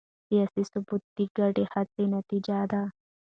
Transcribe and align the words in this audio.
سیاسي 0.27 0.63
ثبات 0.71 1.03
د 1.15 1.17
ګډې 1.37 1.65
هڅې 1.73 2.03
نتیجه 2.15 2.59
ده 2.71 2.83